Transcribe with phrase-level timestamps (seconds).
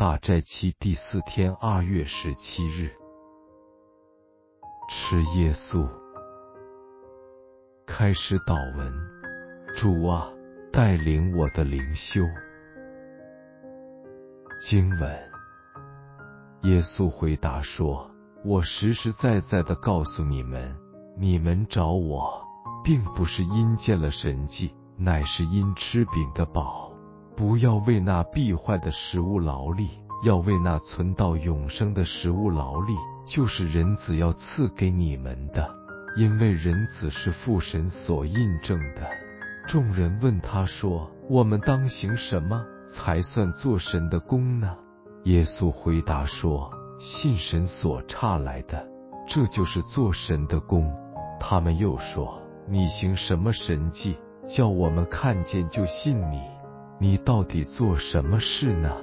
[0.00, 2.88] 大斋期第四天，二月十七日，
[4.88, 5.86] 吃耶稣。
[7.86, 8.90] 开始祷文，
[9.76, 10.32] 主啊，
[10.72, 12.22] 带领我的灵修。
[14.58, 15.30] 经文，
[16.62, 18.10] 耶稣回答说
[18.42, 20.74] ：“我实实在在的告诉你们，
[21.18, 22.42] 你们找我，
[22.82, 26.89] 并不是因见了神迹，乃是因吃饼的饱。”
[27.40, 29.88] 不要为那必坏的食物劳力，
[30.26, 32.92] 要为那存到永生的食物劳力，
[33.26, 35.66] 就是人子要赐给你们的，
[36.18, 39.08] 因为人子是父神所印证的。
[39.66, 42.62] 众人问他说：“我们当行什么
[42.94, 44.76] 才算做神的功呢？”
[45.24, 48.86] 耶稣回答说：“信神所差来的，
[49.26, 50.92] 这就是做神的功。”
[51.40, 52.38] 他们又说
[52.68, 56.42] ：“你行什么神迹，叫我们看见就信你？”
[57.02, 58.94] 你到底做什么事呢？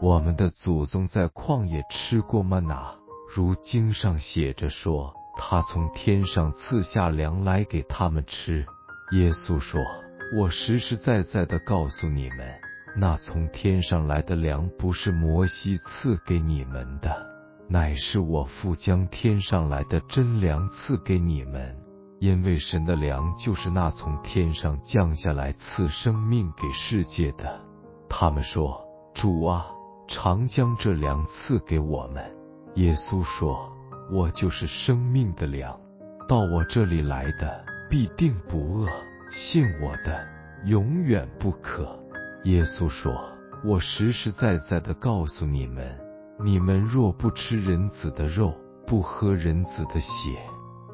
[0.00, 2.60] 我们的祖宗在旷野吃过吗？
[2.60, 2.94] 哪
[3.36, 8.64] 如经上写着说，他从天上赐下粮来给他们吃。
[9.12, 9.78] 耶稣说
[10.34, 12.38] ：“我实实在在的告诉你们，
[12.96, 17.14] 那从天上来的粮不是摩西赐给你们的，
[17.68, 21.76] 乃是我父将天上来的真粮赐给你们。”
[22.22, 27.60] 因为神的粮就是那从天上降下来赐生命给世界的。
[28.08, 28.80] 他们说
[29.12, 29.66] ：“主啊，
[30.06, 32.24] 常将这粮赐给我们。”
[32.76, 33.68] 耶稣说
[34.08, 35.76] ：“我就是生命的粮，
[36.28, 38.88] 到我这里来的必定不饿，
[39.32, 40.24] 信我的
[40.64, 41.98] 永远不渴。”
[42.46, 43.12] 耶稣说
[43.66, 45.98] ：“我实实在在的告诉你们，
[46.38, 48.54] 你们若不吃人子的肉，
[48.86, 50.38] 不喝人子的血。”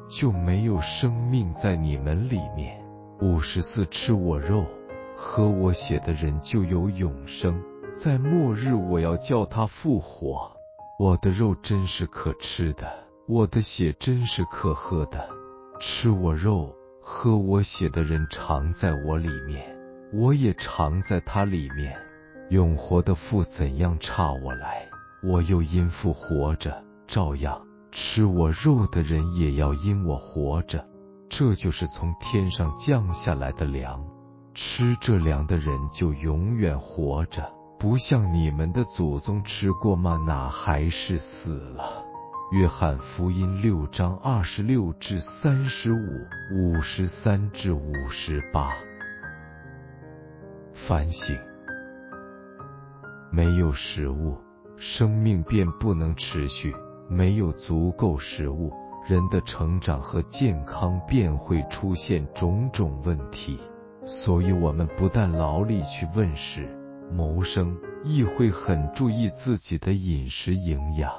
[0.09, 2.83] 就没有生命在你们里面。
[3.21, 4.65] 五十四吃我肉、
[5.15, 7.61] 喝我血的人就有永生，
[8.01, 10.51] 在末日我要叫他复活。
[10.97, 12.87] 我的肉真是可吃的，
[13.27, 15.29] 我的血真是可喝的。
[15.79, 19.77] 吃我肉、喝我血的人常在我里面，
[20.11, 21.95] 我也常在他里面。
[22.49, 24.89] 永活的父怎样差我来，
[25.21, 27.61] 我又因父活着，照样。
[27.91, 30.85] 吃我肉的人也要因我活着，
[31.29, 34.03] 这就是从天上降下来的粮。
[34.53, 37.49] 吃这粮的人就永远活着，
[37.79, 40.21] 不像你们的祖宗吃过吗？
[40.25, 42.03] 那还是死了。
[42.51, 45.97] 约翰福音六章二十六至三十五、
[46.51, 48.71] 五十三至五十八。
[50.73, 51.37] 反省：
[53.31, 54.37] 没有食物，
[54.77, 56.73] 生命便不能持续。
[57.09, 58.71] 没有足够食物，
[59.07, 63.59] 人的成长和健康便会出现种种问题。
[64.05, 66.69] 所以，我们不但劳力去问食
[67.11, 71.11] 谋生，亦会很注意自己的饮食营养。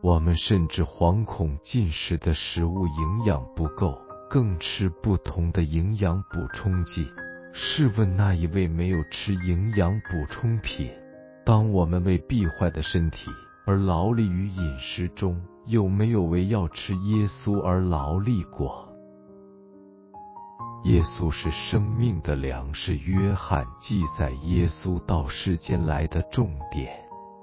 [0.00, 7.06] 我们甚至惶恐进食的食物营养不够，更吃不同的营养补充剂。
[7.52, 10.90] 试问那一位没有吃营养补充品？
[11.46, 13.30] 当我们为必坏的身体。
[13.66, 18.86] 而劳力于饮食中，有没有为要吃耶稣而劳力过？
[20.84, 26.94] 耶稣是生命的粮，是约翰记载耶稣到世间来的重点，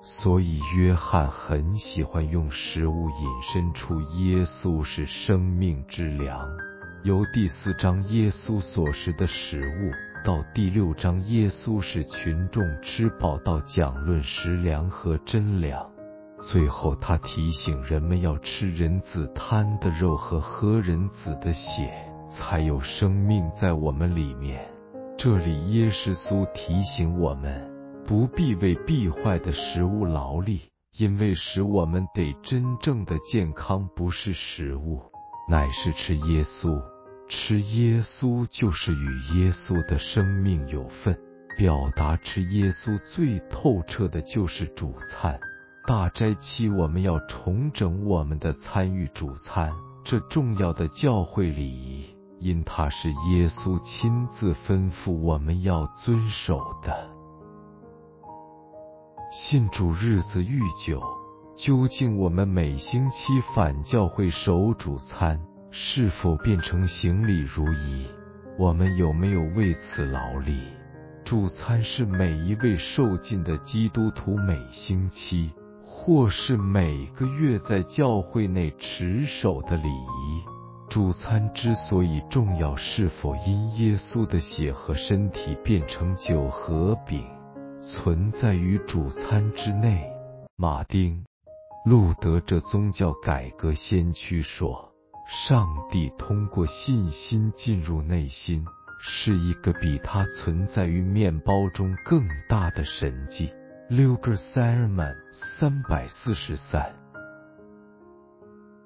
[0.03, 6.47] 所以约翰很喜欢用食物引申出耶稣是生命之粮。
[7.03, 9.91] 由第四章耶稣所食的食物，
[10.23, 15.90] 到第六章耶稣使群众吃饱，到讲论食粮和真粮。
[16.41, 21.93] 最后，他提醒人们要吃人子贪的肉和喝人子的血，
[22.29, 24.67] 才有生命在我们里面。
[25.17, 27.71] 这里，耶稣提醒我们，
[28.07, 30.61] 不必为必坏的食物劳力，
[30.97, 34.99] 因为使我们得真正的健康，不是食物，
[35.47, 36.81] 乃是吃耶稣。
[37.29, 41.15] 吃耶稣就是与耶稣的生命有份。
[41.57, 45.39] 表达吃耶稣最透彻的就是主餐。
[45.87, 49.73] 大斋期，我们要重整我们的参与主餐
[50.03, 52.05] 这重要的教会礼仪，
[52.39, 57.09] 因它是耶稣亲自吩咐我们要遵守的。
[59.31, 61.01] 信主日子愈久，
[61.55, 65.41] 究竟我们每星期返教会守主餐，
[65.71, 68.05] 是否变成行礼如仪？
[68.59, 70.61] 我们有没有为此劳力？
[71.25, 75.51] 主餐是每一位受尽的基督徒每星期。
[75.93, 80.41] 或是每个月在教会内持守的礼仪，
[80.89, 87.23] 主餐之所以重要，是否因耶稣的血和身体变成酒和饼，
[87.81, 90.09] 存在于主餐之内，
[90.55, 91.23] 马丁·
[91.85, 94.93] 路德这宗教改革先驱说
[95.27, 98.65] ：“上帝通过信心进入内心，
[98.99, 103.51] 是一个比他存在于面包中更大的神迹。”
[103.91, 106.95] Luger Sermon 三百四十三。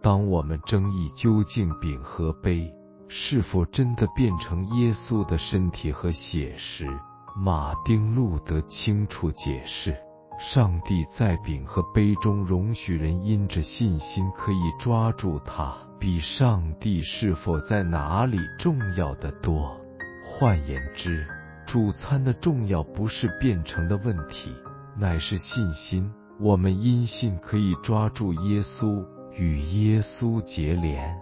[0.02, 2.74] 当我们争议究竟饼和杯
[3.08, 6.88] 是否真的变成耶稣的身体和血时，
[7.36, 9.96] 马丁·路德清楚解释：
[10.40, 19.80] 上帝在饼和杯中容许人因着信心可以抓住它，比上帝是否在哪里重要的多。
[20.24, 21.28] 换言之，
[21.68, 24.52] 主餐的重要不是变成的问题，
[24.98, 26.12] 乃是信心。
[26.40, 29.06] 我们因信可以抓住耶稣。
[29.38, 31.14] 与耶稣结连，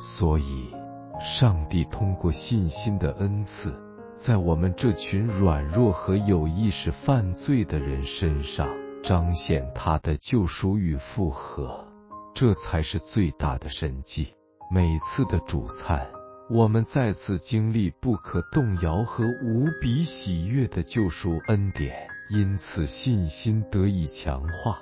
[0.00, 0.74] 所以
[1.20, 3.74] 上帝通过信心的恩赐，
[4.16, 8.66] 在我们这群软弱和有意识犯罪的人身上
[9.02, 11.86] 彰显他的救赎与复合，
[12.34, 14.28] 这才是最大的神迹。
[14.74, 16.06] 每次的主餐，
[16.48, 24.78] 我们再次经历不可动摇和无比喜悦的救赎恩典，因此信心得以强化。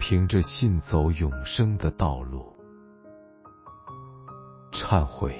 [0.00, 2.54] 凭着信走永生的道路。
[4.72, 5.36] 忏悔。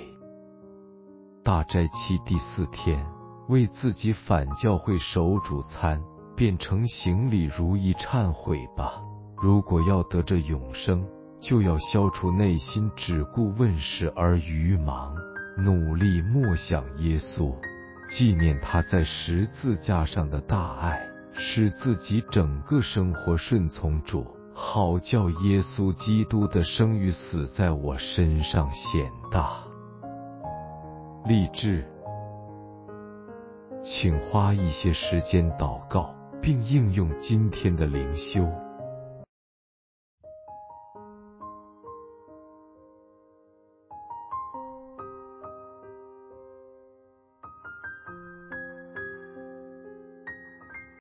[1.45, 3.07] 大斋期第四天，
[3.49, 6.03] 为自己反教会守主餐，
[6.37, 9.01] 变成行礼如仪忏悔吧。
[9.41, 11.07] 如果要得着永生，
[11.41, 15.15] 就要消除内心只顾问世而愚盲，
[15.57, 17.55] 努力默想耶稣，
[18.11, 24.27] 纪念他在十字架上的大爱，使自己整个生活顺从主。
[24.61, 29.53] 好叫耶稣基督的生与死在我身上显大。
[31.27, 31.87] 励志，
[33.85, 38.45] 请花一些时间祷告，并应用今天的灵修。